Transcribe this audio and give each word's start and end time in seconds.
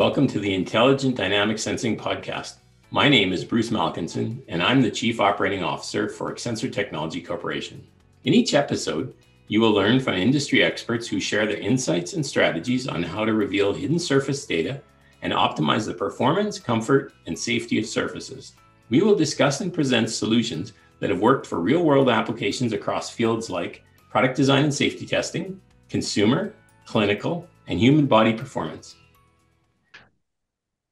Welcome 0.00 0.28
to 0.28 0.40
the 0.40 0.54
Intelligent 0.54 1.14
Dynamic 1.14 1.58
Sensing 1.58 1.94
Podcast. 1.94 2.54
My 2.90 3.06
name 3.06 3.34
is 3.34 3.44
Bruce 3.44 3.68
Malkinson, 3.68 4.40
and 4.48 4.62
I'm 4.62 4.80
the 4.80 4.90
Chief 4.90 5.20
Operating 5.20 5.62
Officer 5.62 6.08
for 6.08 6.32
XSENSOR 6.32 6.72
Technology 6.72 7.20
Corporation. 7.20 7.86
In 8.24 8.32
each 8.32 8.54
episode, 8.54 9.12
you 9.48 9.60
will 9.60 9.72
learn 9.72 10.00
from 10.00 10.14
industry 10.14 10.62
experts 10.64 11.06
who 11.06 11.20
share 11.20 11.44
their 11.44 11.58
insights 11.58 12.14
and 12.14 12.24
strategies 12.24 12.88
on 12.88 13.02
how 13.02 13.26
to 13.26 13.34
reveal 13.34 13.74
hidden 13.74 13.98
surface 13.98 14.46
data 14.46 14.80
and 15.20 15.34
optimize 15.34 15.84
the 15.84 15.92
performance, 15.92 16.58
comfort, 16.58 17.12
and 17.26 17.38
safety 17.38 17.78
of 17.78 17.84
surfaces. 17.84 18.54
We 18.88 19.02
will 19.02 19.14
discuss 19.14 19.60
and 19.60 19.70
present 19.70 20.08
solutions 20.08 20.72
that 21.00 21.10
have 21.10 21.20
worked 21.20 21.46
for 21.46 21.60
real 21.60 21.82
world 21.82 22.08
applications 22.08 22.72
across 22.72 23.10
fields 23.10 23.50
like 23.50 23.84
product 24.08 24.34
design 24.34 24.64
and 24.64 24.72
safety 24.72 25.04
testing, 25.04 25.60
consumer, 25.90 26.54
clinical, 26.86 27.46
and 27.66 27.78
human 27.78 28.06
body 28.06 28.32
performance. 28.32 28.96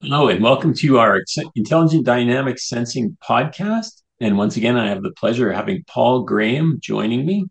Hello, 0.01 0.29
and 0.29 0.45
welcome 0.45 0.73
to 0.75 1.01
our 1.01 1.20
Intelligent 1.57 2.07
Dynamic 2.07 2.61
Sensing 2.61 3.16
podcast. 3.29 4.02
And 4.21 4.38
once 4.38 4.57
again, 4.57 4.77
I 4.77 4.88
have 4.88 5.02
the 5.02 5.11
pleasure 5.11 5.51
of 5.51 5.57
having 5.57 5.83
Paul 5.88 6.23
Graham 6.23 6.79
joining 6.80 7.27
me. 7.27 7.47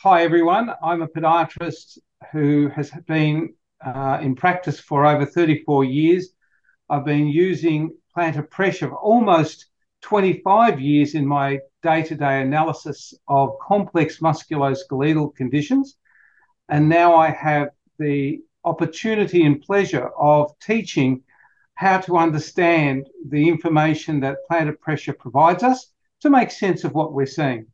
Hi, 0.00 0.24
everyone. 0.24 0.70
I'm 0.82 1.00
a 1.00 1.08
podiatrist 1.08 1.96
who 2.32 2.68
has 2.68 2.90
been 3.06 3.54
uh, 3.82 4.18
in 4.20 4.34
practice 4.34 4.78
for 4.78 5.06
over 5.06 5.24
34 5.24 5.84
years. 5.84 6.34
I've 6.90 7.06
been 7.06 7.28
using 7.28 7.96
plantar 8.14 8.48
pressure 8.50 8.90
for 8.90 8.98
almost 8.98 9.70
25 10.02 10.78
years 10.80 11.14
in 11.14 11.26
my 11.26 11.60
day 11.82 12.02
to 12.02 12.14
day 12.14 12.42
analysis 12.42 13.14
of 13.26 13.56
complex 13.66 14.18
musculoskeletal 14.18 15.34
conditions. 15.34 15.96
And 16.68 16.90
now 16.90 17.16
I 17.16 17.30
have 17.30 17.70
the 17.98 18.42
opportunity 18.64 19.46
and 19.46 19.62
pleasure 19.62 20.08
of 20.08 20.52
teaching 20.60 21.22
how 21.74 21.98
to 21.98 22.16
understand 22.16 23.06
the 23.28 23.48
information 23.48 24.20
that 24.20 24.38
plantar 24.50 24.78
pressure 24.78 25.12
provides 25.12 25.62
us 25.62 25.92
to 26.20 26.30
make 26.30 26.50
sense 26.50 26.84
of 26.84 26.92
what 26.94 27.12
we're 27.12 27.26
seeing. 27.26 27.66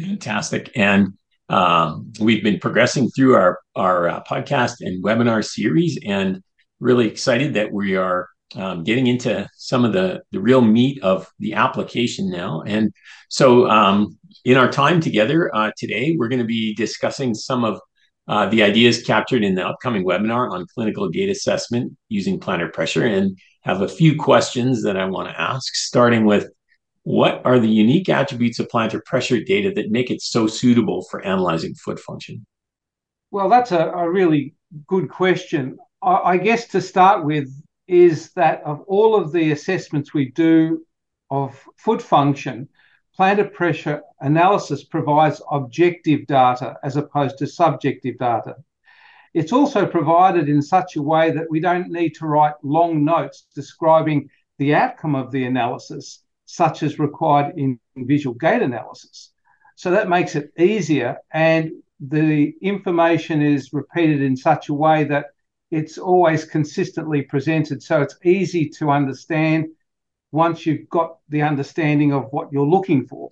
Fantastic. 0.00 0.70
And 0.74 1.14
um, 1.48 2.12
we've 2.20 2.42
been 2.42 2.58
progressing 2.58 3.10
through 3.10 3.34
our, 3.34 3.60
our 3.76 4.08
uh, 4.08 4.22
podcast 4.24 4.76
and 4.80 5.04
webinar 5.04 5.44
series 5.44 5.98
and 6.04 6.42
really 6.80 7.06
excited 7.06 7.54
that 7.54 7.72
we 7.72 7.96
are 7.96 8.28
um, 8.56 8.84
getting 8.84 9.06
into 9.06 9.48
some 9.56 9.84
of 9.84 9.92
the, 9.92 10.22
the 10.32 10.40
real 10.40 10.60
meat 10.60 11.02
of 11.02 11.30
the 11.38 11.54
application 11.54 12.30
now. 12.30 12.62
And 12.66 12.92
so, 13.28 13.68
um, 13.68 14.18
in 14.44 14.56
our 14.56 14.70
time 14.70 15.00
together 15.00 15.54
uh, 15.54 15.70
today, 15.76 16.16
we're 16.18 16.28
going 16.28 16.40
to 16.40 16.44
be 16.44 16.74
discussing 16.74 17.34
some 17.34 17.64
of 17.64 17.80
uh, 18.28 18.48
the 18.48 18.62
ideas 18.62 19.02
captured 19.02 19.42
in 19.42 19.54
the 19.54 19.66
upcoming 19.66 20.04
webinar 20.04 20.50
on 20.50 20.66
clinical 20.74 21.08
gait 21.08 21.28
assessment 21.28 21.96
using 22.08 22.38
plantar 22.38 22.72
pressure 22.72 23.04
and 23.04 23.38
have 23.62 23.80
a 23.80 23.88
few 23.88 24.16
questions 24.16 24.82
that 24.82 24.96
I 24.96 25.04
want 25.06 25.28
to 25.28 25.40
ask, 25.40 25.74
starting 25.74 26.24
with 26.24 26.48
what 27.04 27.42
are 27.44 27.58
the 27.58 27.68
unique 27.68 28.08
attributes 28.08 28.58
of 28.58 28.68
plantar 28.68 29.04
pressure 29.04 29.42
data 29.42 29.72
that 29.74 29.90
make 29.90 30.10
it 30.10 30.22
so 30.22 30.46
suitable 30.46 31.02
for 31.10 31.24
analyzing 31.24 31.74
foot 31.74 31.98
function? 31.98 32.46
Well, 33.30 33.48
that's 33.48 33.72
a, 33.72 33.88
a 33.90 34.08
really 34.08 34.54
good 34.86 35.08
question. 35.08 35.78
I, 36.02 36.14
I 36.14 36.36
guess 36.36 36.68
to 36.68 36.80
start 36.80 37.24
with 37.24 37.48
is 37.88 38.30
that 38.32 38.62
of 38.62 38.82
all 38.86 39.16
of 39.16 39.32
the 39.32 39.50
assessments 39.50 40.14
we 40.14 40.30
do 40.30 40.86
of 41.30 41.58
foot 41.76 42.00
function, 42.00 42.68
plantar 43.18 43.52
pressure 43.52 44.02
analysis 44.20 44.84
provides 44.84 45.42
objective 45.50 46.26
data 46.26 46.76
as 46.82 46.96
opposed 46.96 47.38
to 47.38 47.46
subjective 47.46 48.18
data. 48.18 48.56
It's 49.34 49.52
also 49.52 49.86
provided 49.86 50.48
in 50.48 50.60
such 50.62 50.96
a 50.96 51.02
way 51.02 51.30
that 51.30 51.50
we 51.50 51.60
don't 51.60 51.90
need 51.90 52.10
to 52.16 52.26
write 52.26 52.54
long 52.62 53.04
notes 53.04 53.46
describing 53.54 54.28
the 54.58 54.74
outcome 54.74 55.14
of 55.14 55.30
the 55.30 55.44
analysis, 55.44 56.22
such 56.44 56.82
as 56.82 56.98
required 56.98 57.54
in 57.56 57.78
visual 57.96 58.34
gait 58.34 58.62
analysis. 58.62 59.32
So 59.76 59.90
that 59.90 60.08
makes 60.08 60.36
it 60.36 60.52
easier, 60.58 61.16
and 61.32 61.72
the 61.98 62.54
information 62.60 63.40
is 63.42 63.72
repeated 63.72 64.22
in 64.22 64.36
such 64.36 64.68
a 64.68 64.74
way 64.74 65.04
that 65.04 65.26
it's 65.70 65.96
always 65.96 66.44
consistently 66.44 67.22
presented. 67.22 67.82
So 67.82 68.02
it's 68.02 68.16
easy 68.24 68.68
to 68.78 68.90
understand 68.90 69.68
once 70.32 70.66
you've 70.66 70.88
got 70.88 71.18
the 71.28 71.42
understanding 71.42 72.12
of 72.12 72.28
what 72.32 72.50
you're 72.52 72.66
looking 72.66 73.06
for. 73.06 73.30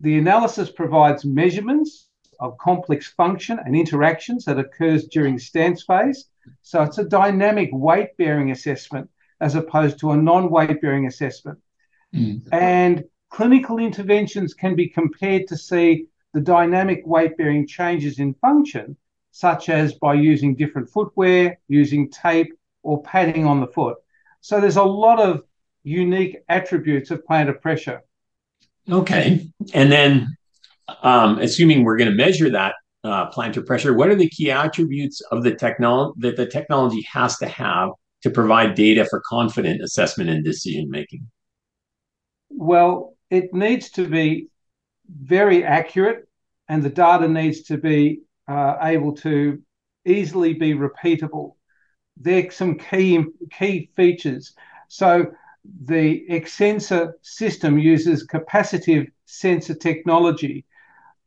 The 0.00 0.16
analysis 0.16 0.70
provides 0.70 1.24
measurements 1.24 2.08
of 2.38 2.56
complex 2.56 3.08
function 3.08 3.58
and 3.64 3.76
interactions 3.76 4.46
that 4.46 4.58
occurs 4.58 5.08
during 5.08 5.38
stance 5.38 5.82
phase. 5.82 6.30
So 6.62 6.82
it's 6.82 6.98
a 6.98 7.04
dynamic 7.04 7.68
weight 7.72 8.16
bearing 8.16 8.50
assessment 8.50 9.10
as 9.40 9.56
opposed 9.56 9.98
to 10.00 10.12
a 10.12 10.16
non-weight 10.16 10.80
bearing 10.80 11.06
assessment. 11.06 11.58
Mm. 12.14 12.42
And 12.52 13.04
clinical 13.30 13.78
interventions 13.78 14.54
can 14.54 14.74
be 14.74 14.88
compared 14.88 15.48
to 15.48 15.56
see 15.56 16.06
the 16.32 16.40
dynamic 16.40 17.02
weight 17.04 17.36
bearing 17.36 17.66
changes 17.66 18.18
in 18.18 18.34
function, 18.34 18.96
such 19.32 19.68
as 19.68 19.94
by 19.94 20.14
using 20.14 20.54
different 20.54 20.88
footwear, 20.88 21.58
using 21.68 22.10
tape, 22.10 22.52
or 22.82 23.02
padding 23.02 23.44
on 23.44 23.60
the 23.60 23.66
foot. 23.66 23.98
So 24.40 24.60
there's 24.60 24.76
a 24.76 24.82
lot 24.82 25.20
of 25.20 25.42
unique 25.82 26.38
attributes 26.48 27.10
of 27.10 27.24
plantar 27.24 27.60
pressure. 27.60 28.02
Okay. 28.90 29.46
And 29.74 29.90
then, 29.90 30.36
um, 31.02 31.38
assuming 31.38 31.84
we're 31.84 31.96
going 31.96 32.10
to 32.10 32.16
measure 32.16 32.50
that 32.50 32.74
uh, 33.04 33.30
plantar 33.30 33.64
pressure, 33.64 33.94
what 33.94 34.08
are 34.08 34.14
the 34.14 34.28
key 34.28 34.50
attributes 34.50 35.20
of 35.30 35.42
the 35.42 35.54
technology 35.54 36.20
that 36.20 36.36
the 36.36 36.46
technology 36.46 37.06
has 37.10 37.36
to 37.38 37.46
have 37.46 37.90
to 38.22 38.30
provide 38.30 38.74
data 38.74 39.06
for 39.08 39.22
confident 39.26 39.82
assessment 39.82 40.30
and 40.30 40.44
decision 40.44 40.90
making? 40.90 41.26
Well, 42.50 43.16
it 43.30 43.54
needs 43.54 43.90
to 43.92 44.06
be 44.06 44.48
very 45.08 45.64
accurate, 45.64 46.28
and 46.68 46.82
the 46.82 46.90
data 46.90 47.28
needs 47.28 47.62
to 47.62 47.78
be 47.78 48.22
uh, 48.48 48.76
able 48.82 49.14
to 49.16 49.62
easily 50.04 50.54
be 50.54 50.74
repeatable. 50.74 51.54
There 52.16 52.46
are 52.46 52.50
some 52.50 52.78
key 52.78 53.24
key 53.50 53.90
features. 53.96 54.54
So 54.88 55.32
the 55.64 56.24
XSENSOR 56.30 57.12
system 57.22 57.78
uses 57.78 58.26
capacitive 58.26 59.06
sensor 59.26 59.74
technology 59.74 60.64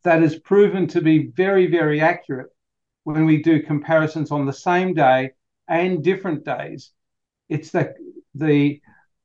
that 0.04 0.24
is 0.24 0.38
proven 0.40 0.88
to 0.88 1.02
be 1.02 1.28
very, 1.28 1.68
very 1.68 2.02
accurate 2.02 2.50
when 3.04 3.26
we 3.26 3.42
do 3.42 3.62
comparisons 3.62 4.32
on 4.32 4.46
the 4.46 4.54
same 4.54 4.94
day 4.94 5.32
and 5.68 6.04
different 6.04 6.44
days. 6.44 6.92
It's 7.50 7.72
the, 7.72 7.94
the 8.36 8.82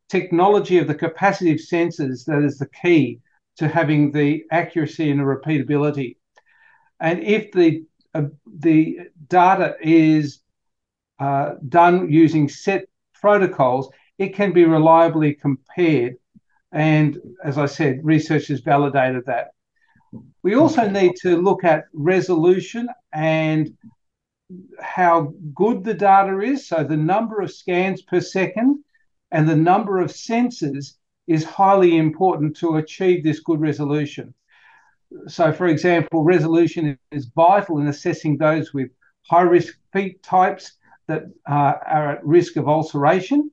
technology 0.08 0.78
of 0.78 0.86
the 0.86 0.94
capacitive 0.94 1.60
sensors 1.60 2.24
that 2.26 2.42
is 2.42 2.58
the 2.58 2.68
key 2.68 3.20
to 3.56 3.68
having 3.68 4.12
the 4.12 4.44
accuracy 4.50 5.10
and 5.10 5.20
the 5.20 5.24
repeatability. 5.24 6.16
And 7.00 7.22
if 7.22 7.52
the 7.52 7.84
uh, 8.14 8.22
the 8.46 8.98
data 9.28 9.76
is 9.80 10.40
uh, 11.18 11.54
done 11.68 12.10
using 12.10 12.48
set 12.48 12.84
protocols, 13.14 13.90
it 14.18 14.34
can 14.34 14.52
be 14.52 14.64
reliably 14.64 15.34
compared. 15.34 16.16
And 16.72 17.18
as 17.44 17.56
I 17.56 17.66
said, 17.66 18.00
research 18.02 18.48
has 18.48 18.60
validated 18.60 19.24
that. 19.26 19.52
We 20.42 20.54
also 20.54 20.88
need 20.88 21.14
to 21.22 21.40
look 21.40 21.64
at 21.64 21.84
resolution 21.92 22.88
and 23.12 23.76
how 24.80 25.32
good 25.54 25.84
the 25.84 25.94
data 25.94 26.40
is. 26.40 26.66
So, 26.68 26.82
the 26.82 26.96
number 26.96 27.40
of 27.40 27.52
scans 27.52 28.02
per 28.02 28.20
second 28.20 28.82
and 29.30 29.48
the 29.48 29.56
number 29.56 30.00
of 30.00 30.10
sensors 30.10 30.94
is 31.26 31.44
highly 31.44 31.98
important 31.98 32.56
to 32.56 32.76
achieve 32.76 33.22
this 33.22 33.40
good 33.40 33.60
resolution. 33.60 34.34
So, 35.26 35.52
for 35.52 35.66
example, 35.68 36.24
resolution 36.24 36.98
is 37.10 37.26
vital 37.34 37.78
in 37.78 37.88
assessing 37.88 38.38
those 38.38 38.72
with 38.72 38.90
high 39.28 39.42
risk 39.42 39.74
feet 39.92 40.22
types 40.22 40.72
that 41.06 41.24
uh, 41.48 41.74
are 41.86 42.12
at 42.12 42.24
risk 42.24 42.56
of 42.56 42.68
ulceration 42.68 43.50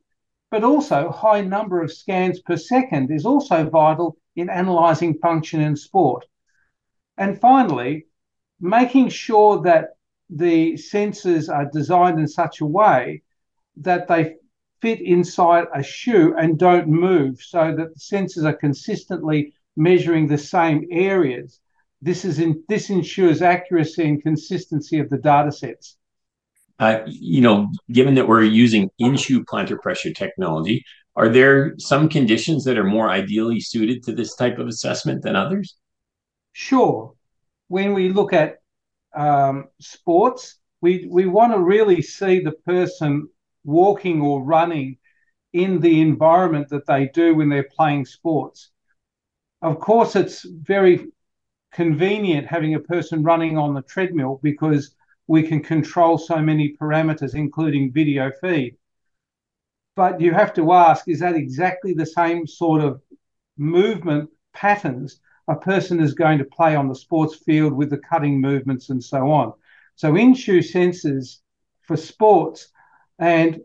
but 0.55 0.63
also 0.63 1.09
high 1.09 1.41
number 1.41 1.81
of 1.81 1.91
scans 1.91 2.39
per 2.39 2.55
second 2.55 3.11
is 3.11 3.25
also 3.25 3.69
vital 3.69 4.15
in 4.37 4.49
analysing 4.49 5.13
function 5.15 5.59
in 5.59 5.75
sport. 5.75 6.23
And 7.17 7.37
finally, 7.41 8.05
making 8.61 9.09
sure 9.09 9.61
that 9.63 9.97
the 10.29 10.75
sensors 10.75 11.53
are 11.53 11.69
designed 11.69 12.21
in 12.21 12.29
such 12.29 12.61
a 12.61 12.65
way 12.65 13.21
that 13.81 14.07
they 14.07 14.37
fit 14.81 15.01
inside 15.01 15.65
a 15.75 15.83
shoe 15.83 16.33
and 16.37 16.57
don't 16.57 16.87
move 16.87 17.41
so 17.41 17.75
that 17.75 17.93
the 17.93 17.99
sensors 17.99 18.45
are 18.45 18.55
consistently 18.55 19.53
measuring 19.75 20.25
the 20.25 20.37
same 20.37 20.87
areas. 20.89 21.59
This, 22.01 22.23
is 22.23 22.39
in, 22.39 22.63
this 22.69 22.89
ensures 22.89 23.41
accuracy 23.41 24.07
and 24.07 24.23
consistency 24.23 24.99
of 24.99 25.09
the 25.09 25.17
data 25.17 25.51
sets. 25.51 25.97
Uh, 26.77 26.99
you 27.07 27.41
know, 27.41 27.69
given 27.91 28.15
that 28.15 28.27
we're 28.27 28.43
using 28.43 28.89
in-shoe 28.99 29.45
plantar 29.45 29.79
pressure 29.81 30.11
technology, 30.11 30.83
are 31.15 31.29
there 31.29 31.73
some 31.77 32.09
conditions 32.09 32.65
that 32.65 32.77
are 32.77 32.83
more 32.83 33.09
ideally 33.09 33.59
suited 33.61 34.03
to 34.03 34.11
this 34.13 34.35
type 34.35 34.59
of 34.59 34.67
assessment 34.67 35.23
than 35.23 35.35
others? 35.35 35.77
Sure. 36.51 37.13
When 37.69 37.93
we 37.93 38.09
look 38.09 38.33
at 38.33 38.57
um, 39.15 39.69
sports, 39.79 40.59
we, 40.81 41.07
we 41.09 41.25
want 41.25 41.53
to 41.53 41.59
really 41.59 42.01
see 42.01 42.41
the 42.41 42.51
person 42.51 43.29
walking 43.63 44.21
or 44.21 44.43
running 44.43 44.97
in 45.53 45.79
the 45.79 46.01
environment 46.01 46.67
that 46.69 46.85
they 46.85 47.07
do 47.07 47.33
when 47.35 47.47
they're 47.47 47.69
playing 47.75 48.05
sports. 48.05 48.71
Of 49.61 49.79
course, 49.79 50.17
it's 50.17 50.43
very 50.43 51.07
convenient 51.71 52.47
having 52.47 52.75
a 52.75 52.79
person 52.79 53.23
running 53.23 53.57
on 53.57 53.73
the 53.73 53.81
treadmill 53.81 54.39
because 54.43 54.93
we 55.27 55.43
can 55.43 55.61
control 55.61 56.17
so 56.17 56.41
many 56.41 56.75
parameters, 56.79 57.35
including 57.35 57.91
video 57.91 58.31
feed. 58.41 58.77
But 59.95 60.21
you 60.21 60.33
have 60.33 60.53
to 60.55 60.73
ask 60.73 61.07
is 61.07 61.19
that 61.19 61.35
exactly 61.35 61.93
the 61.93 62.05
same 62.05 62.45
sort 62.45 62.81
of 62.81 63.01
movement 63.57 64.29
patterns 64.53 65.19
a 65.47 65.55
person 65.55 65.99
is 65.99 66.13
going 66.13 66.39
to 66.39 66.45
play 66.45 66.75
on 66.75 66.87
the 66.87 66.95
sports 66.95 67.35
field 67.35 67.73
with 67.73 67.89
the 67.89 67.97
cutting 67.97 68.41
movements 68.41 68.89
and 68.89 69.03
so 69.03 69.31
on? 69.31 69.53
So, 69.95 70.15
in 70.15 70.33
shoe 70.33 70.59
sensors 70.59 71.37
for 71.83 71.95
sports 71.95 72.69
and 73.19 73.61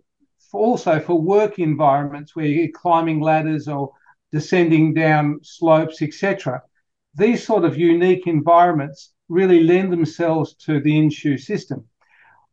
also 0.52 1.00
for 1.00 1.20
work 1.20 1.58
environments 1.58 2.36
where 2.36 2.46
you're 2.46 2.72
climbing 2.72 3.20
ladders 3.20 3.66
or 3.68 3.92
descending 4.32 4.94
down 4.94 5.40
slopes, 5.42 6.02
etc. 6.02 6.62
These 7.14 7.44
sort 7.44 7.64
of 7.64 7.76
unique 7.76 8.26
environments 8.26 9.12
really 9.30 9.62
lend 9.62 9.92
themselves 9.92 10.54
to 10.54 10.80
the 10.80 10.98
in-shoe 10.98 11.38
system. 11.38 11.86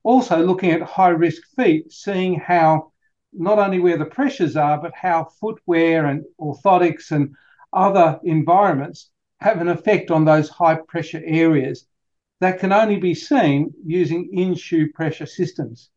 Also, 0.03 0.41
looking 0.41 0.71
at 0.71 0.81
high-risk 0.81 1.41
feet, 1.56 1.91
seeing 1.91 2.39
how 2.39 2.94
not 3.33 3.59
only 3.59 3.79
where 3.79 3.97
the 3.97 4.06
pressures 4.06 4.56
are, 4.56 4.79
but 4.79 4.94
how 4.95 5.25
footwear 5.41 6.06
and 6.06 6.24
orthotics 6.39 7.12
and 7.12 7.35
other 7.74 8.19
environments 8.24 9.09
have 9.41 9.59
an 9.59 9.68
effect 9.68 10.12
on 10.12 10.24
those 10.24 10.50
high 10.50 10.77
pressure 10.88 11.21
areas 11.25 11.88
that 12.39 12.59
can 12.59 12.71
only 12.71 12.97
be 12.97 13.13
seen 13.13 13.73
using 13.85 14.30
in-shoe 14.31 14.91
pressure 14.94 15.25
systems. 15.25 15.89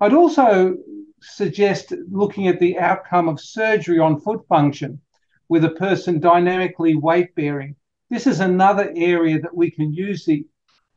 I'd 0.00 0.12
also 0.12 0.76
suggest 1.20 1.92
looking 2.10 2.48
at 2.48 2.60
the 2.60 2.78
outcome 2.78 3.28
of 3.28 3.40
surgery 3.40 3.98
on 3.98 4.20
foot 4.20 4.46
function 4.46 5.00
with 5.48 5.64
a 5.64 5.70
person 5.70 6.20
dynamically 6.20 6.96
weight 6.96 7.34
bearing. 7.34 7.76
This 8.12 8.26
is 8.26 8.40
another 8.40 8.92
area 8.94 9.40
that 9.40 9.56
we 9.56 9.70
can 9.70 9.94
use 9.94 10.26
the 10.26 10.44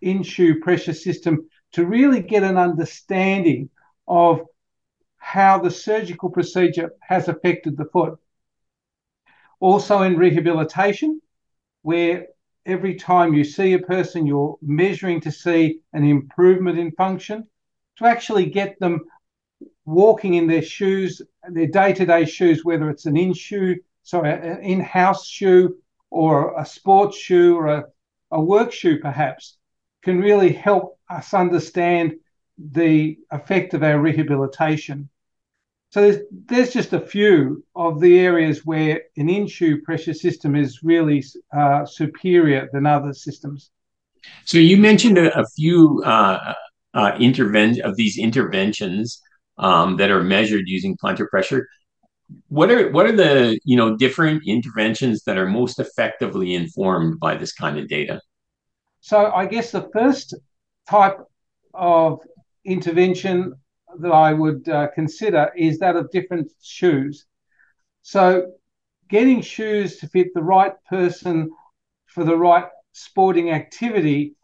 in 0.02 0.22
shoe 0.22 0.60
pressure 0.60 0.92
system 0.92 1.50
to 1.72 1.86
really 1.86 2.22
get 2.22 2.44
an 2.44 2.58
understanding 2.58 3.70
of 4.06 4.42
how 5.16 5.60
the 5.60 5.72
surgical 5.72 6.30
procedure 6.30 6.92
has 7.00 7.30
affected 7.30 7.78
the 7.78 7.86
foot. 7.86 8.20
Also, 9.62 10.02
in 10.02 10.18
rehabilitation, 10.18 11.22
where 11.84 12.28
every 12.66 12.96
time 12.96 13.34
you 13.34 13.46
see 13.46 13.72
a 13.72 13.80
person, 13.80 14.28
you're 14.28 14.58
measuring 14.62 15.22
to 15.22 15.32
see 15.32 15.80
an 15.94 16.04
improvement 16.04 16.78
in 16.78 16.92
function, 16.92 17.48
to 17.96 18.06
actually 18.06 18.48
get 18.48 18.78
them 18.82 19.00
walking 19.86 20.34
in 20.34 20.48
their 20.48 20.62
shoes, 20.62 21.22
their 21.48 21.68
day-to-day 21.68 22.26
shoes, 22.26 22.66
whether 22.66 22.90
it's 22.90 23.06
an 23.06 23.16
in-shoe, 23.16 23.78
sorry, 24.04 24.34
an 24.34 24.62
in-house 24.64 25.26
shoe 25.26 25.78
or 26.10 26.60
a 26.60 26.66
sports 26.66 27.18
shoe 27.18 27.56
or 27.57 27.68
a, 27.68 27.84
a 28.31 28.42
work 28.42 28.72
shoe, 28.72 29.00
perhaps, 29.00 29.57
can 30.04 30.19
really 30.19 30.54
help 30.54 31.00
us 31.10 31.34
understand 31.34 32.13
the 32.57 33.18
effect 33.31 33.74
of 33.74 33.84
our 33.84 34.00
rehabilitation. 34.00 35.10
So 35.90 36.02
there's, 36.02 36.24
there's 36.48 36.74
just 36.74 36.94
a 36.94 37.00
few 37.00 37.63
of 37.75 38.02
the 38.02 38.19
areas 38.19 38.66
where 38.66 39.04
an 39.18 39.30
in-shoe 39.30 39.81
pressure 39.81 40.13
system 40.13 40.56
is 40.56 40.84
really 40.84 41.24
uh, 41.56 41.86
superior 41.86 42.69
than 42.74 42.86
other 42.86 43.13
systems. 43.13 43.72
So 44.46 44.58
you 44.58 44.78
mentioned 44.78 45.18
a, 45.18 45.38
a 45.40 45.46
few 45.56 46.04
uh, 46.06 46.54
uh, 46.94 47.12
interven- 47.13 47.80
of 47.80 47.96
these 47.96 48.18
interventions 48.18 49.22
um, 49.58 49.98
that 49.98 50.12
are 50.12 50.24
measured 50.24 50.66
using 50.68 50.98
plantar 50.98 51.30
pressure. 51.30 51.68
What 52.48 52.72
are 52.72 52.92
what 52.92 53.06
are 53.06 53.16
the 53.16 53.60
you 53.63 53.77
know 53.77 53.95
different 53.95 54.44
interventions 54.48 55.24
that 55.24 55.38
are 55.38 55.48
most 55.48 55.80
effectively 55.80 56.54
informed 56.54 57.19
by 57.19 57.36
this 57.36 57.54
kind 57.54 57.77
of 57.77 57.88
data? 57.88 58.22
So 59.01 59.31
I 59.31 59.45
guess 59.45 59.72
the 59.72 59.89
first 59.94 60.33
type 60.89 61.19
of 61.74 62.19
intervention 62.63 63.54
that 64.00 64.12
I 64.12 64.33
would 64.33 64.68
uh, 64.68 64.88
consider 64.95 65.51
is 65.56 65.80
that 65.80 65.95
of 65.95 66.12
different 66.12 66.51
shoes. 66.62 67.25
So 68.01 68.54
getting 69.10 69.42
shoes 69.42 69.98
to 69.98 70.07
fit 70.07 70.33
the 70.33 70.44
right 70.44 70.74
person 70.89 71.51
for 72.07 72.24
the 72.24 72.38
right 72.38 72.66
sporting 72.94 73.51
activity 73.51 74.36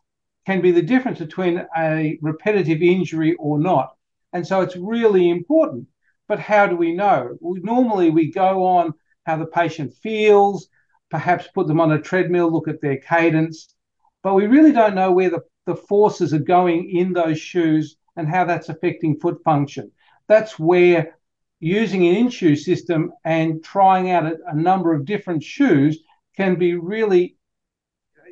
can 0.45 0.61
be 0.61 0.71
the 0.71 0.81
difference 0.81 1.19
between 1.19 1.65
a 1.77 2.17
repetitive 2.21 2.81
injury 2.81 3.35
or 3.39 3.59
not. 3.59 3.95
And 4.33 4.45
so 4.45 4.61
it's 4.61 4.75
really 4.75 5.29
important. 5.29 5.87
But 6.31 6.39
how 6.39 6.65
do 6.65 6.77
we 6.77 6.93
know? 6.93 7.35
We, 7.41 7.59
normally, 7.59 8.09
we 8.09 8.31
go 8.31 8.65
on 8.65 8.93
how 9.25 9.35
the 9.35 9.47
patient 9.47 9.93
feels, 10.01 10.69
perhaps 11.09 11.49
put 11.53 11.67
them 11.67 11.81
on 11.81 11.91
a 11.91 12.01
treadmill, 12.01 12.49
look 12.49 12.69
at 12.69 12.79
their 12.79 12.99
cadence, 12.99 13.75
but 14.23 14.35
we 14.35 14.47
really 14.47 14.71
don't 14.71 14.95
know 14.95 15.11
where 15.11 15.29
the, 15.29 15.41
the 15.65 15.75
forces 15.75 16.33
are 16.33 16.39
going 16.39 16.89
in 16.89 17.11
those 17.11 17.37
shoes 17.37 17.97
and 18.15 18.29
how 18.29 18.45
that's 18.45 18.69
affecting 18.69 19.19
foot 19.19 19.43
function. 19.43 19.91
That's 20.29 20.57
where 20.57 21.17
using 21.59 22.07
an 22.07 22.15
in-shoe 22.15 22.55
system 22.55 23.11
and 23.25 23.61
trying 23.61 24.09
out 24.09 24.25
a, 24.25 24.37
a 24.47 24.55
number 24.55 24.93
of 24.93 25.03
different 25.03 25.43
shoes 25.43 25.99
can 26.37 26.55
be 26.55 26.75
really 26.75 27.35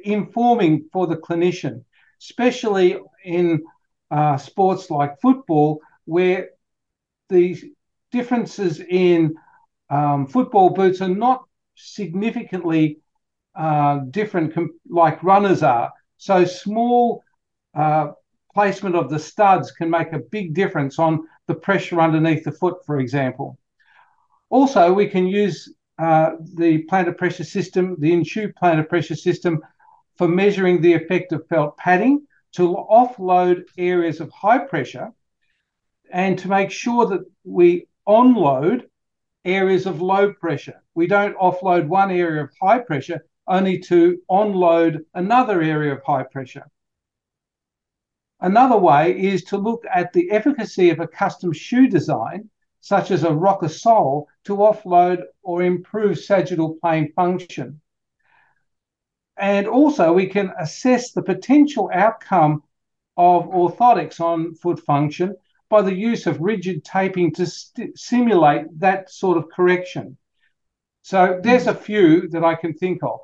informing 0.06 0.86
for 0.94 1.06
the 1.06 1.18
clinician, 1.18 1.84
especially 2.22 2.98
in 3.26 3.62
uh, 4.10 4.38
sports 4.38 4.90
like 4.90 5.20
football, 5.20 5.82
where 6.06 6.52
the 7.28 7.74
differences 8.12 8.80
in 8.80 9.36
um, 9.90 10.28
football 10.28 10.70
boots 10.70 11.02
are 11.02 11.08
not 11.08 11.44
significantly 11.76 13.00
uh, 13.56 14.00
different 14.12 14.54
com- 14.54 14.80
like 14.90 15.24
runners 15.24 15.64
are. 15.64 15.92
So 16.18 16.46
small 16.46 17.24
uh, 17.76 18.12
placement 18.54 18.96
of 18.96 19.10
the 19.10 19.20
studs 19.20 19.72
can 19.72 19.90
make 19.90 20.14
a 20.14 20.20
big 20.20 20.54
difference 20.54 21.00
on 21.00 21.28
the 21.48 21.56
pressure 21.56 22.00
underneath 22.00 22.44
the 22.44 22.52
foot, 22.52 22.86
for 22.86 23.00
example. 23.00 23.58
Also, 24.50 24.92
we 24.94 25.08
can 25.08 25.28
use 25.28 25.74
uh, 25.98 26.32
the 26.56 26.86
plantar 26.90 27.16
pressure 27.16 27.44
system, 27.44 27.96
the 28.00 28.12
in-shoe 28.14 28.52
plantar 28.62 28.88
pressure 28.88 29.16
system, 29.16 29.62
for 30.18 30.28
measuring 30.28 30.82
the 30.82 30.94
effect 30.94 31.32
of 31.32 31.48
felt 31.48 31.78
padding 31.78 32.26
to 32.54 32.76
offload 32.90 33.64
areas 33.78 34.20
of 34.20 34.32
high 34.32 34.58
pressure 34.58 35.12
and 36.12 36.38
to 36.40 36.48
make 36.48 36.72
sure 36.72 37.06
that 37.06 37.24
we 37.44 37.86
onload 38.10 38.86
areas 39.46 39.86
of 39.86 40.02
low 40.02 40.34
pressure. 40.34 40.82
We 40.96 41.06
don't 41.06 41.38
offload 41.38 41.88
one 41.88 42.10
area 42.10 42.44
of 42.44 42.52
high 42.60 42.80
pressure 42.80 43.24
only 43.48 43.78
to 43.80 44.20
onload 44.30 45.06
another 45.14 45.62
area 45.62 45.94
of 45.94 46.02
high 46.04 46.24
pressure. 46.24 46.68
Another 48.42 48.78
way 48.78 49.12
is 49.12 49.44
to 49.46 49.58
look 49.58 49.84
at 49.94 50.12
the 50.12 50.32
efficacy 50.32 50.90
of 50.90 51.00
a 51.00 51.08
custom 51.08 51.54
shoe 51.54 51.88
design, 51.88 52.50
such 52.80 53.12
as 53.12 53.24
a 53.24 53.34
rocker 53.34 53.70
sole, 53.70 54.28
to 54.46 54.56
offload 54.58 55.24
or 55.44 55.62
improve 55.62 56.18
sagittal 56.18 56.78
plane 56.82 57.12
function. 57.14 57.80
And 59.38 59.68
also, 59.68 60.14
we 60.14 60.28
can 60.28 60.52
assess 60.58 61.12
the 61.12 61.22
potential 61.22 61.92
outcome 61.94 62.64
of 63.18 63.46
orthotics 63.50 64.20
on 64.20 64.56
foot 64.56 64.80
function 64.80 65.36
by 65.70 65.82
the 65.82 65.94
use 65.94 66.28
of 66.28 66.40
rigid 66.42 66.84
taping 66.84 67.34
to 67.36 67.46
st- 67.46 67.98
simulate 67.98 68.66
that 68.80 69.12
sort 69.12 69.38
of 69.38 69.50
correction. 69.50 70.18
So 71.04 71.40
there's 71.42 71.68
a 71.68 71.74
few 71.74 72.28
that 72.30 72.44
I 72.44 72.56
can 72.56 72.74
think 72.74 73.04
of. 73.04 73.20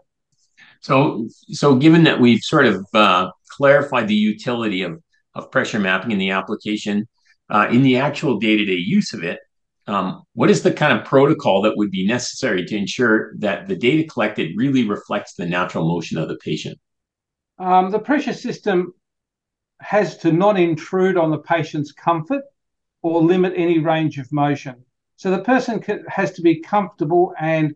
So, 0.82 1.28
so 1.50 1.75
given 1.75 2.04
that 2.04 2.20
we've 2.20 2.42
sort 2.42 2.66
of 2.66 2.86
uh, 2.94 3.30
clarified 3.50 4.08
the 4.08 4.16
utility 4.16 4.84
of, 4.84 5.02
of 5.34 5.52
pressure 5.52 5.80
mapping 5.80 6.12
in 6.12 6.20
the 6.20 6.32
application, 6.32 7.08
uh, 7.50 7.68
in 7.72 7.82
the 7.82 7.98
actual 7.98 8.40
day-to-day 8.40 8.74
use 8.74 9.14
of 9.14 9.24
it, 9.24 9.40
um, 9.88 10.24
what 10.34 10.50
is 10.50 10.64
the 10.64 10.74
kind 10.74 10.98
of 10.98 11.06
protocol 11.06 11.62
that 11.62 11.78
would 11.78 11.92
be 11.92 12.08
necessary 12.08 12.66
to 12.66 12.75
ensure 12.75 13.36
that 13.38 13.68
the 13.68 13.75
data 13.75 14.08
collected 14.08 14.54
really 14.56 14.88
reflects 14.88 15.36
the 15.36 15.46
natural 15.46 15.88
motion 15.88 16.18
of 16.18 16.28
the 16.28 16.38
patient? 16.38 16.80
Um, 17.60 17.92
the 17.92 18.00
pressure 18.00 18.34
system 18.34 18.94
has 19.79 20.17
to 20.17 20.32
not 20.32 20.60
intrude 20.60 21.17
on 21.17 21.32
the 21.32 21.38
patient's 21.38 21.91
comfort 21.91 22.44
or 23.01 23.22
limit 23.22 23.53
any 23.55 23.79
range 23.79 24.17
of 24.17 24.32
motion. 24.32 24.84
So 25.15 25.32
the 25.32 25.44
person 25.44 25.84
has 26.08 26.32
to 26.34 26.41
be 26.41 26.62
comfortable 26.62 27.34
and 27.39 27.75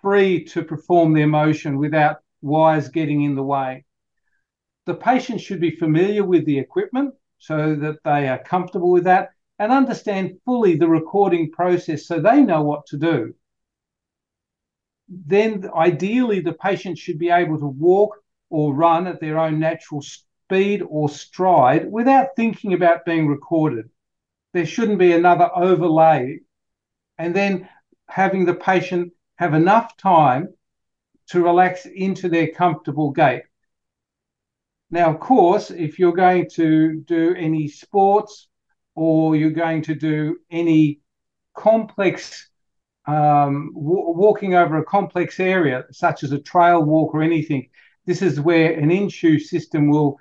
free 0.00 0.44
to 0.44 0.62
perform 0.62 1.12
their 1.12 1.26
motion 1.26 1.78
without 1.78 2.18
wires 2.42 2.88
getting 2.88 3.22
in 3.22 3.34
the 3.34 3.42
way. 3.42 3.84
The 4.86 4.94
patient 4.94 5.40
should 5.40 5.60
be 5.60 5.72
familiar 5.72 6.24
with 6.24 6.46
the 6.46 6.58
equipment 6.58 7.14
so 7.38 7.74
that 7.74 7.98
they 8.04 8.28
are 8.28 8.42
comfortable 8.42 8.90
with 8.90 9.04
that 9.04 9.30
and 9.58 9.72
understand 9.72 10.38
fully 10.44 10.76
the 10.76 10.88
recording 10.88 11.50
process 11.50 12.06
so 12.06 12.20
they 12.20 12.42
know 12.42 12.62
what 12.62 12.86
to 12.86 12.96
do. 12.96 13.34
Then, 15.08 15.68
ideally, 15.74 16.40
the 16.40 16.52
patient 16.52 16.98
should 16.98 17.18
be 17.18 17.30
able 17.30 17.58
to 17.58 17.66
walk 17.66 18.16
or 18.50 18.74
run 18.74 19.06
at 19.06 19.20
their 19.20 19.38
own 19.38 19.58
natural 19.58 20.02
speed 20.46 20.82
or 20.88 21.08
stride 21.08 21.90
without 21.90 22.28
thinking 22.36 22.72
about 22.72 23.04
being 23.04 23.26
recorded. 23.26 23.90
there 24.52 24.64
shouldn't 24.64 24.98
be 24.98 25.12
another 25.12 25.50
overlay. 25.54 26.38
And 27.18 27.34
then 27.34 27.68
having 28.08 28.46
the 28.46 28.54
patient 28.54 29.12
have 29.36 29.54
enough 29.54 29.96
time 29.96 30.54
to 31.28 31.42
relax 31.42 31.84
into 31.84 32.28
their 32.28 32.48
comfortable 32.48 33.10
gait. 33.10 33.42
Now, 34.90 35.10
of 35.12 35.20
course, 35.20 35.70
if 35.70 35.98
you're 35.98 36.12
going 36.12 36.48
to 36.50 37.00
do 37.00 37.34
any 37.36 37.68
sports 37.68 38.48
or 38.94 39.36
you're 39.36 39.50
going 39.50 39.82
to 39.82 39.94
do 39.94 40.38
any 40.50 41.00
complex 41.54 42.48
um, 43.06 43.72
w- 43.74 44.10
walking 44.16 44.54
over 44.54 44.78
a 44.78 44.84
complex 44.84 45.38
area, 45.40 45.84
such 45.90 46.22
as 46.22 46.32
a 46.32 46.38
trail 46.38 46.82
walk 46.82 47.14
or 47.14 47.22
anything, 47.22 47.68
this 48.06 48.22
is 48.22 48.40
where 48.40 48.72
an 48.72 48.90
in-shoe 48.90 49.38
system 49.38 49.88
will 49.88 50.18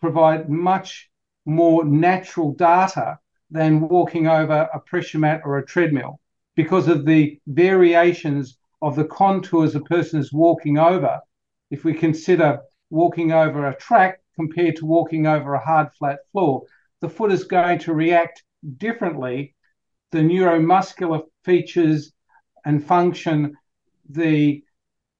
provide 0.00 0.48
much 0.48 1.10
more 1.44 1.84
natural 1.84 2.52
data 2.52 3.18
than 3.50 3.88
walking 3.88 4.26
over 4.26 4.68
a 4.72 4.80
pressure 4.80 5.18
mat 5.18 5.42
or 5.44 5.58
a 5.58 5.64
treadmill 5.64 6.20
because 6.54 6.88
of 6.88 7.06
the 7.06 7.40
variations 7.46 8.58
of 8.82 8.96
the 8.96 9.04
contours 9.04 9.74
a 9.74 9.80
person 9.80 10.20
is 10.20 10.32
walking 10.32 10.78
over. 10.78 11.20
If 11.70 11.84
we 11.84 11.94
consider 11.94 12.60
walking 12.90 13.32
over 13.32 13.66
a 13.66 13.76
track 13.76 14.20
compared 14.34 14.76
to 14.76 14.86
walking 14.86 15.26
over 15.26 15.54
a 15.54 15.64
hard, 15.64 15.92
flat 15.94 16.20
floor, 16.30 16.64
the 17.00 17.08
foot 17.08 17.32
is 17.32 17.44
going 17.44 17.78
to 17.80 17.94
react 17.94 18.42
differently. 18.76 19.54
The 20.10 20.18
neuromuscular 20.18 21.22
features 21.44 22.12
and 22.64 22.84
function, 22.84 23.56
the 24.08 24.62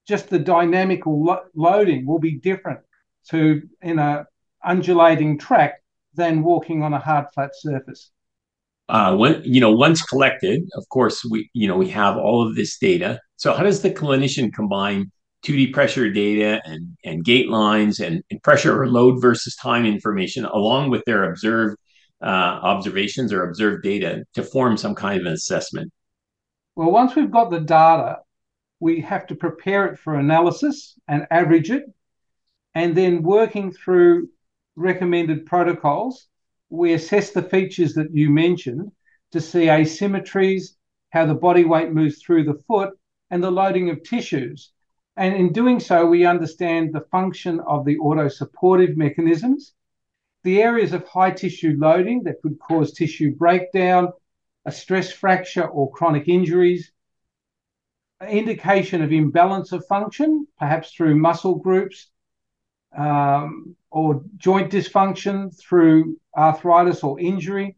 just 0.07 0.31
the 0.31 0.39
dynamical 0.39 1.23
lo- 1.23 1.45
loading 1.55 2.07
will 2.07 2.19
be 2.19 2.39
different 2.39 2.81
to 3.31 3.63
in 3.83 3.99
a 3.99 4.27
undulating 4.69 5.39
track 5.39 5.83
than 6.15 6.43
walking 6.43 6.83
on 6.83 6.93
a 6.93 6.99
hard 6.99 7.27
flat 7.35 7.51
surface. 7.55 8.11
Uh, 8.89 9.17
when 9.17 9.43
you 9.45 9.61
know 9.61 9.73
once 9.73 10.03
collected, 10.03 10.63
of 10.75 10.89
course 10.89 11.25
we 11.31 11.51
you 11.53 11.67
know 11.69 11.77
we 11.77 11.89
have 11.89 12.17
all 12.17 12.47
of 12.47 12.55
this 12.55 12.79
data. 12.79 13.21
So 13.37 13.53
how 13.53 13.63
does 13.63 13.83
the 13.83 13.91
clinician 13.91 14.53
combine 14.53 15.11
2D 15.45 15.73
pressure 15.73 16.11
data 16.11 16.61
and, 16.65 16.97
and 17.05 17.25
gait 17.25 17.49
lines 17.49 18.01
and, 18.01 18.23
and 18.31 18.43
pressure 18.43 18.81
or 18.81 18.89
load 18.89 19.21
versus 19.21 19.55
time 19.57 19.87
information 19.87 20.45
along 20.45 20.91
with 20.91 21.05
their 21.05 21.31
observed 21.31 21.77
uh, 22.23 22.27
observations 22.27 23.33
or 23.33 23.45
observed 23.45 23.85
data 23.85 24.25
to 24.35 24.43
form 24.43 24.77
some 24.77 24.95
kind 24.95 25.21
of 25.21 25.27
an 25.27 25.33
assessment? 25.33 25.93
Well, 26.75 26.91
once 26.91 27.15
we've 27.15 27.31
got 27.31 27.51
the 27.51 27.61
data, 27.61 28.19
we 28.81 29.01
have 29.03 29.27
to 29.29 29.35
prepare 29.35 29.87
it 29.87 29.99
for 29.99 30.15
analysis 30.15 30.99
and 31.07 31.27
average 31.31 31.71
it. 31.71 31.85
And 32.75 32.97
then 32.97 33.23
working 33.23 33.73
through 33.73 34.29
recommended 34.79 35.45
protocols, 35.45 36.29
we 36.71 36.93
assess 36.93 37.31
the 37.31 37.43
features 37.43 37.95
that 37.95 38.15
you 38.15 38.31
mentioned 38.31 38.93
to 39.33 39.41
see 39.41 39.67
asymmetries, 39.67 40.77
how 41.11 41.27
the 41.27 41.35
body 41.35 41.65
weight 41.65 41.93
moves 41.93 42.23
through 42.23 42.45
the 42.45 42.61
foot, 42.67 42.97
and 43.31 43.43
the 43.43 43.51
loading 43.51 43.91
of 43.91 44.03
tissues. 44.03 44.73
And 45.17 45.35
in 45.35 45.53
doing 45.53 45.81
so, 45.81 46.07
we 46.07 46.25
understand 46.25 46.93
the 46.93 47.07
function 47.11 47.61
of 47.61 47.85
the 47.85 47.99
auto 47.99 48.29
supportive 48.29 48.97
mechanisms, 48.97 49.75
the 50.45 50.63
areas 50.63 50.93
of 50.93 51.07
high 51.07 51.33
tissue 51.33 51.75
loading 51.77 52.23
that 52.23 52.41
could 52.41 52.59
cause 52.61 52.93
tissue 52.93 53.35
breakdown, 53.35 54.13
a 54.65 54.73
stress 54.73 55.11
fracture, 55.11 55.67
or 55.67 55.91
chronic 55.91 56.29
injuries, 56.29 56.93
indication 58.27 59.03
of 59.03 59.13
imbalance 59.13 59.73
of 59.73 59.85
function, 59.87 60.47
perhaps 60.59 60.93
through 60.93 61.17
muscle 61.17 61.57
groups 61.57 62.09
um, 62.99 63.75
or 63.91 64.23
joint 64.37 64.71
dysfunction 64.71 65.57
through 65.59 66.19
arthritis 66.37 67.03
or 67.03 67.19
injury, 67.19 67.77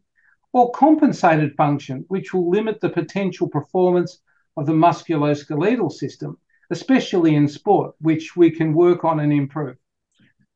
or 0.51 0.71
compensated 0.71 1.55
function, 1.55 2.03
which 2.09 2.33
will 2.33 2.49
limit 2.49 2.81
the 2.81 2.89
potential 2.89 3.47
performance 3.47 4.19
of 4.57 4.65
the 4.65 4.73
musculoskeletal 4.73 5.91
system 5.91 6.37
especially 6.71 7.35
in 7.35 7.47
sport, 7.47 7.93
which 7.99 8.35
we 8.35 8.49
can 8.49 8.73
work 8.73 9.03
on 9.03 9.19
and 9.19 9.31
improve. 9.31 9.75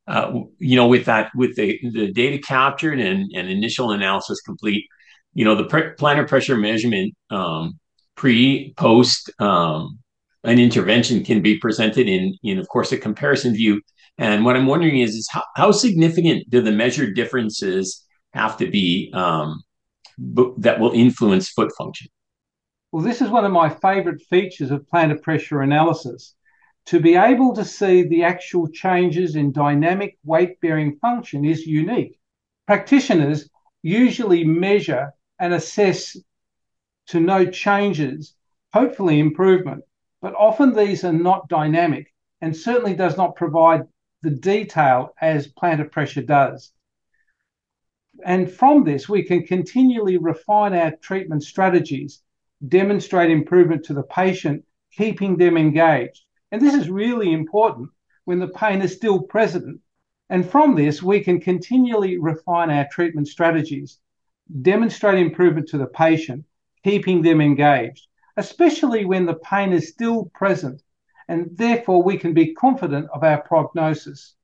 Uh, 0.08 0.42
you 0.60 0.76
know, 0.76 0.88
with 0.88 1.06
that, 1.06 1.30
with 1.36 1.56
the, 1.56 1.80
the 1.94 2.12
data 2.12 2.38
captured 2.38 3.00
and, 3.00 3.30
and 3.36 3.50
initial 3.50 3.92
analysis 3.92 4.40
complete, 4.42 4.86
you 5.34 5.44
know, 5.44 5.56
the 5.56 5.66
plantar 5.66 6.28
pressure 6.28 6.56
measurement 6.56 7.14
um, 7.30 7.78
pre, 8.16 8.74
post, 8.78 9.30
um, 9.40 10.00
an 10.44 10.60
intervention 10.60 11.24
can 11.24 11.42
be 11.42 11.58
presented 11.58 12.08
in, 12.08 12.38
in, 12.44 12.60
of 12.60 12.68
course, 12.70 12.92
a 12.92 12.98
comparison 12.98 13.54
view. 13.54 13.82
And 14.18 14.46
what 14.46 14.56
I'm 14.56 14.68
wondering 14.68 15.00
is, 15.00 15.16
is 15.16 15.28
how, 15.30 15.44
how 15.56 15.72
significant 15.72 16.50
do 16.50 16.62
the 16.62 16.72
measured 16.72 17.16
differences 17.16 18.06
have 18.34 18.58
to 18.58 18.70
be 18.70 19.12
um, 19.14 19.62
b- 20.34 20.54
that 20.58 20.80
will 20.80 20.92
influence 20.92 21.50
foot 21.50 21.72
function? 21.78 22.08
Well, 22.92 23.04
this 23.04 23.22
is 23.22 23.30
one 23.30 23.44
of 23.44 23.52
my 23.52 23.70
favorite 23.70 24.22
features 24.30 24.72
of 24.72 24.86
plantar 24.92 25.22
pressure 25.22 25.62
analysis. 25.62 26.36
To 26.88 27.00
be 27.00 27.16
able 27.16 27.54
to 27.56 27.66
see 27.66 28.04
the 28.04 28.24
actual 28.24 28.70
changes 28.70 29.36
in 29.36 29.52
dynamic 29.52 30.18
weight 30.24 30.62
bearing 30.62 30.98
function 30.98 31.44
is 31.44 31.66
unique. 31.66 32.20
Practitioners 32.68 33.50
usually 33.82 34.44
measure 34.44 35.14
and 35.40 35.54
assess 35.54 36.16
to 37.08 37.20
note 37.20 37.52
changes, 37.52 38.36
hopefully 38.74 39.20
improvement, 39.20 39.84
but 40.22 40.34
often 40.36 40.74
these 40.74 41.04
are 41.04 41.14
not 41.14 41.50
dynamic 41.50 42.14
and 42.42 42.56
certainly 42.56 42.94
does 42.94 43.18
not 43.18 43.36
provide 43.36 43.84
the 44.26 44.32
detail 44.32 45.14
as 45.22 45.48
plantar 45.48 45.90
pressure 45.90 46.24
does. 46.24 46.72
And 48.26 48.52
from 48.52 48.84
this, 48.84 49.08
we 49.08 49.24
can 49.24 49.44
continually 49.44 50.18
refine 50.18 50.74
our 50.74 50.92
treatment 50.98 51.44
strategies 51.44 52.22
demonstrate 52.68 53.30
improvement 53.30 53.84
to 53.86 53.94
the 53.94 54.04
patient, 54.04 54.64
keeping 54.92 55.38
them 55.38 55.58
engaged. 55.58 56.24
And 56.52 56.62
this 56.62 56.74
is 56.74 56.90
really 56.90 57.34
important 57.34 57.90
when 58.24 58.40
the 58.40 58.48
pain 58.48 58.82
is 58.82 58.96
still 58.96 59.22
present. 59.22 59.82
And 60.30 60.50
from 60.50 60.76
this, 60.76 61.04
we 61.04 61.20
can 61.20 61.40
continually 61.40 62.18
refine 62.18 62.72
our 62.72 62.88
treatment 62.92 63.28
strategies, 63.28 64.00
demonstrate 64.62 65.20
improvement 65.20 65.68
to 65.70 65.78
the 65.78 65.88
patient, 65.88 66.46
keeping 66.84 67.22
them 67.22 67.42
engaged, 67.42 68.08
especially 68.38 69.06
when 69.06 69.26
the 69.26 69.36
pain 69.36 69.74
is 69.74 69.90
still 69.90 70.32
present. 70.34 70.82
And 71.28 71.50
therefore, 71.58 72.04
we 72.04 72.18
can 72.18 72.34
be 72.34 72.54
confident 72.54 73.08
of 73.14 73.24
our 73.24 73.42
prognosis. 73.42 74.36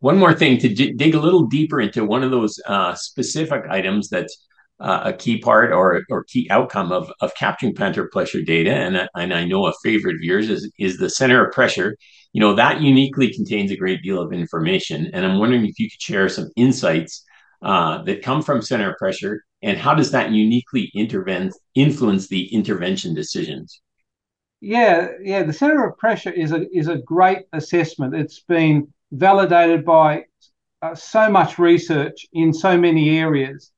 One 0.00 0.18
more 0.18 0.34
thing 0.34 0.58
to 0.58 0.68
d- 0.68 0.92
dig 0.92 1.14
a 1.14 1.20
little 1.20 1.46
deeper 1.46 1.80
into 1.80 2.04
one 2.04 2.22
of 2.22 2.30
those 2.30 2.60
uh, 2.66 2.94
specific 2.94 3.64
items 3.70 4.08
that's 4.08 4.46
uh, 4.78 5.00
a 5.04 5.12
key 5.12 5.38
part 5.38 5.72
or 5.72 6.02
or 6.10 6.24
key 6.24 6.46
outcome 6.50 6.92
of 6.92 7.10
of 7.20 7.34
capturing 7.34 7.74
plantar 7.74 8.10
pressure 8.10 8.42
data. 8.42 8.70
And 8.70 9.08
and 9.14 9.32
I 9.32 9.44
know 9.44 9.66
a 9.66 9.72
favorite 9.82 10.16
of 10.16 10.22
yours 10.22 10.50
is 10.50 10.70
is 10.78 10.98
the 10.98 11.08
center 11.08 11.44
of 11.46 11.52
pressure. 11.52 11.96
You 12.32 12.40
know 12.40 12.54
that 12.54 12.82
uniquely 12.82 13.32
contains 13.32 13.70
a 13.70 13.76
great 13.76 14.02
deal 14.02 14.20
of 14.20 14.32
information, 14.32 15.10
and 15.14 15.24
I'm 15.24 15.38
wondering 15.38 15.64
if 15.66 15.78
you 15.78 15.90
could 15.90 16.02
share 16.02 16.28
some 16.28 16.50
insights 16.56 17.24
uh, 17.62 18.02
that 18.02 18.22
come 18.22 18.42
from 18.42 18.60
center 18.60 18.90
of 18.90 18.98
pressure, 18.98 19.42
and 19.62 19.78
how 19.78 19.94
does 19.94 20.10
that 20.10 20.30
uniquely 20.30 20.90
influence 20.94 22.28
the 22.28 22.54
intervention 22.54 23.14
decisions? 23.14 23.80
Yeah, 24.66 25.08
yeah. 25.22 25.42
The 25.44 25.52
center 25.52 25.86
of 25.86 25.96
pressure 25.96 26.32
is 26.32 26.52
a 26.52 26.66
is 26.76 26.88
a 26.88 26.98
great 26.98 27.46
assessment. 27.52 28.14
It's 28.14 28.40
been 28.40 28.92
validated 29.12 29.84
by 29.84 30.24
uh, 30.82 30.94
so 30.94 31.30
much 31.30 31.58
research 31.58 32.26
in 32.32 32.52
so 32.52 32.76
many 32.76 33.18
areas 33.18 33.70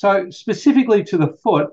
so 0.00 0.30
specifically 0.30 1.04
to 1.04 1.18
the 1.18 1.36
foot, 1.44 1.72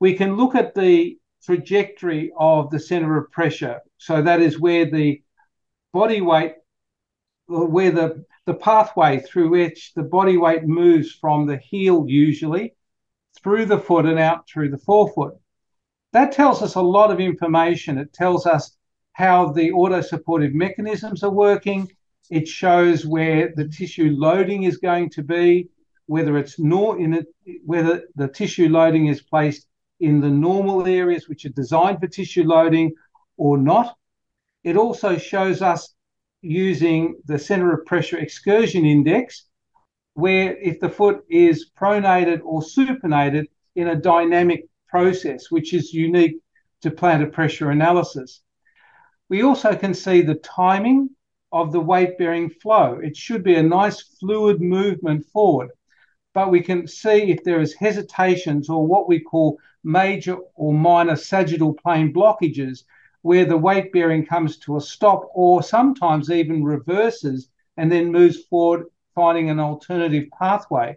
we 0.00 0.14
can 0.14 0.36
look 0.36 0.56
at 0.56 0.74
the 0.74 1.16
trajectory 1.44 2.32
of 2.36 2.70
the 2.70 2.80
center 2.80 3.16
of 3.16 3.30
pressure. 3.30 3.82
So 3.98 4.20
that 4.20 4.40
is 4.40 4.58
where 4.58 4.90
the 4.90 5.22
body 5.92 6.22
weight, 6.22 6.54
where 7.46 7.92
the, 7.92 8.24
the 8.46 8.54
pathway 8.54 9.20
through 9.20 9.50
which 9.50 9.92
the 9.94 10.02
body 10.02 10.36
weight 10.36 10.64
moves 10.64 11.12
from 11.12 11.46
the 11.46 11.58
heel 11.58 12.04
usually 12.08 12.74
through 13.40 13.66
the 13.66 13.78
foot 13.78 14.06
and 14.06 14.18
out 14.18 14.48
through 14.48 14.70
the 14.70 14.78
forefoot. 14.78 15.38
That 16.16 16.32
tells 16.32 16.62
us 16.62 16.76
a 16.76 16.80
lot 16.80 17.10
of 17.10 17.20
information. 17.20 17.98
It 17.98 18.14
tells 18.14 18.46
us 18.46 18.74
how 19.12 19.52
the 19.52 19.70
auto 19.72 20.00
supportive 20.00 20.54
mechanisms 20.54 21.22
are 21.22 21.30
working. 21.30 21.92
It 22.30 22.48
shows 22.48 23.04
where 23.04 23.52
the 23.54 23.68
tissue 23.68 24.14
loading 24.16 24.62
is 24.62 24.78
going 24.78 25.10
to 25.10 25.22
be 25.22 25.68
whether 26.06 26.38
it's 26.38 26.58
nor 26.58 26.98
in 26.98 27.12
it, 27.12 27.26
whether 27.66 28.04
the 28.14 28.28
tissue 28.28 28.70
loading 28.70 29.08
is 29.08 29.20
placed 29.20 29.66
in 30.00 30.22
the 30.22 30.30
normal 30.30 30.86
areas 30.86 31.28
which 31.28 31.44
are 31.44 31.50
designed 31.50 32.00
for 32.00 32.06
tissue 32.06 32.44
loading 32.44 32.94
or 33.36 33.58
not. 33.58 33.94
It 34.64 34.78
also 34.78 35.18
shows 35.18 35.60
us 35.60 35.94
using 36.40 37.16
the 37.26 37.38
center 37.38 37.74
of 37.74 37.84
pressure 37.84 38.16
excursion 38.16 38.86
index, 38.86 39.44
where 40.14 40.56
if 40.56 40.80
the 40.80 40.88
foot 40.88 41.26
is 41.28 41.70
pronated 41.78 42.40
or 42.42 42.62
supinated 42.62 43.48
in 43.74 43.88
a 43.88 43.96
dynamic 43.96 44.66
process, 44.96 45.50
which 45.54 45.70
is 45.78 45.92
unique 45.92 46.36
to 46.82 46.90
plantar 46.90 47.30
pressure 47.30 47.70
analysis. 47.70 48.30
We 49.28 49.42
also 49.42 49.70
can 49.82 49.94
see 49.94 50.22
the 50.22 50.36
timing 50.36 51.00
of 51.52 51.72
the 51.72 51.84
weight 51.90 52.12
bearing 52.18 52.48
flow. 52.62 52.88
It 53.08 53.14
should 53.16 53.42
be 53.42 53.56
a 53.56 53.62
nice 53.78 54.00
fluid 54.18 54.58
movement 54.60 55.20
forward. 55.34 55.70
but 56.36 56.50
we 56.50 56.60
can 56.60 56.86
see 56.86 57.30
if 57.30 57.42
there 57.44 57.62
is 57.62 57.72
hesitations 57.72 58.68
or 58.68 58.86
what 58.86 59.08
we 59.08 59.18
call 59.18 59.58
major 59.82 60.36
or 60.54 60.74
minor 60.74 61.16
sagittal 61.16 61.72
plane 61.72 62.12
blockages 62.12 62.84
where 63.22 63.46
the 63.46 63.56
weight 63.56 63.90
bearing 63.90 64.26
comes 64.26 64.58
to 64.58 64.76
a 64.76 64.80
stop 64.80 65.22
or 65.34 65.62
sometimes 65.62 66.30
even 66.30 66.62
reverses 66.62 67.48
and 67.78 67.90
then 67.90 68.12
moves 68.12 68.38
forward, 68.50 68.84
finding 69.14 69.48
an 69.48 69.58
alternative 69.58 70.26
pathway. 70.38 70.94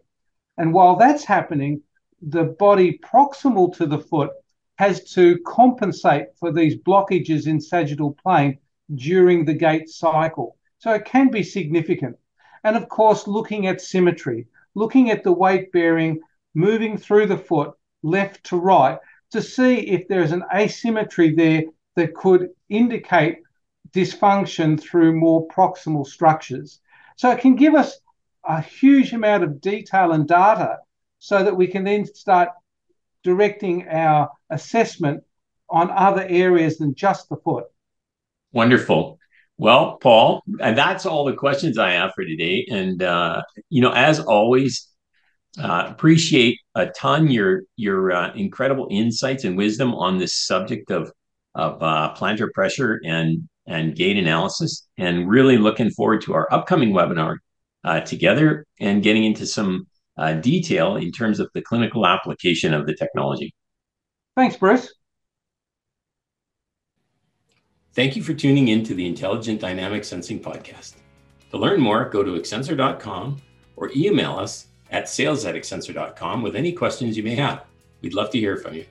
And 0.58 0.74
while 0.74 0.98
that's 0.98 1.24
happening, 1.24 1.84
the 2.22 2.44
body 2.44 3.00
proximal 3.00 3.76
to 3.78 3.86
the 3.86 4.00
foot 4.00 4.32
has 4.78 5.04
to 5.12 5.38
compensate 5.46 6.28
for 6.38 6.52
these 6.52 6.76
blockages 6.76 7.48
in 7.48 7.60
sagittal 7.60 8.14
plane 8.14 8.58
during 8.96 9.46
the 9.46 9.54
gait 9.54 9.90
cycle. 9.90 10.58
So 10.78 10.94
it 10.94 11.06
can 11.06 11.30
be 11.30 11.44
significant. 11.44 12.18
And 12.64 12.76
of 12.76 12.90
course, 12.90 13.28
looking 13.28 13.68
at 13.68 13.82
symmetry, 13.82 14.48
looking 14.76 15.12
at 15.12 15.24
the 15.24 15.32
weight 15.32 15.72
bearing 15.72 16.22
moving 16.56 16.98
through 16.98 17.28
the 17.28 17.38
foot 17.38 17.74
left 18.04 18.44
to 18.46 18.58
right 18.58 18.98
to 19.32 19.42
see 19.42 19.76
if 19.76 20.08
there's 20.08 20.32
an 20.32 20.44
asymmetry 20.54 21.34
there 21.36 21.64
that 21.96 22.16
could 22.16 22.50
indicate 22.70 23.40
dysfunction 23.92 24.80
through 24.80 25.14
more 25.14 25.48
proximal 25.48 26.06
structures. 26.06 26.80
So 27.18 27.30
it 27.32 27.40
can 27.40 27.56
give 27.56 27.76
us 27.76 28.00
a 28.44 28.62
huge 28.62 29.14
amount 29.14 29.44
of 29.44 29.62
detail 29.62 30.12
and 30.14 30.28
data 30.28 30.78
so 31.20 31.44
that 31.44 31.56
we 31.56 31.68
can 31.68 31.84
then 31.84 32.06
start 32.06 32.50
directing 33.24 33.88
our 33.88 34.30
assessment 34.50 35.24
on 35.70 35.92
other 35.92 36.26
areas 36.28 36.78
than 36.78 36.96
just 36.96 37.30
the 37.30 37.36
foot. 37.38 37.66
Wonderful. 38.52 39.20
Well, 39.58 39.98
Paul, 39.98 40.42
and 40.62 40.78
that's 40.78 41.06
all 41.06 41.26
the 41.26 41.34
questions 41.34 41.78
I 41.78 41.92
have 41.92 42.14
for 42.16 42.24
today. 42.24 42.66
And 42.72 43.04
uh, 43.04 43.44
you 43.70 43.82
know, 43.82 43.92
as 43.92 44.20
always, 44.20 44.88
uh, 45.62 45.84
appreciate 45.88 46.60
a 46.76 46.88
ton 46.88 47.30
your 47.30 47.64
your 47.76 48.12
uh, 48.12 48.34
incredible 48.36 48.88
insights 48.90 49.44
and 49.44 49.58
wisdom 49.58 49.94
on 49.94 50.18
this 50.18 50.34
subject 50.34 50.92
of 50.92 51.12
of 51.56 51.84
uh, 51.84 52.14
plantar 52.16 52.52
pressure 52.54 53.02
and 53.04 53.50
and 53.68 53.96
gait 53.96 54.18
analysis, 54.18 54.88
and 54.98 55.30
really 55.30 55.58
looking 55.58 55.90
forward 55.92 56.22
to 56.22 56.34
our 56.34 56.48
upcoming 56.54 56.94
webinar 56.94 57.36
uh, 57.84 58.00
together 58.00 58.66
and 58.80 59.04
getting 59.04 59.26
into 59.26 59.46
some 59.46 59.88
Uh, 60.20 60.34
detail 60.34 60.98
in 60.98 61.14
terms 61.14 61.40
of 61.40 61.50
the 61.54 61.62
clinical 61.62 62.06
application 62.06 62.74
of 62.74 62.86
the 62.86 62.94
technology. 62.94 63.56
Thanks, 64.36 64.58
Bruce. 64.58 64.94
Thank 67.94 68.18
you 68.18 68.24
for 68.24 68.34
tuning 68.34 68.68
in 68.68 68.84
to 68.84 68.94
the 68.94 69.08
Intelligent 69.08 69.62
Dynamic 69.62 70.04
Sensing 70.04 70.42
Podcast. 70.42 70.96
To 71.52 71.58
learn 71.58 71.80
more, 71.80 72.10
go 72.10 72.22
to 72.22 72.32
XSENSOR.com 72.32 73.42
or 73.78 73.92
email 73.96 74.38
us 74.38 74.68
at 74.92 75.08
sales 75.08 75.46
at 75.46 75.56
XSENSOR.com 75.56 76.42
with 76.42 76.58
any 76.58 76.74
questions 76.74 77.16
you 77.16 77.24
may 77.24 77.36
have. 77.36 77.64
We'd 78.02 78.14
love 78.14 78.30
to 78.32 78.40
hear 78.40 78.58
from 78.58 78.74
you. 78.74 78.86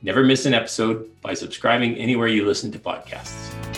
Never 0.00 0.24
miss 0.24 0.46
an 0.46 0.54
episode 0.54 1.20
by 1.20 1.34
subscribing 1.34 1.96
anywhere 1.96 2.28
you 2.28 2.46
listen 2.46 2.72
to 2.72 2.78
podcasts. 2.78 3.71